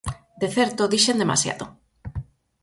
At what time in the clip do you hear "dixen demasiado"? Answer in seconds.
0.93-1.65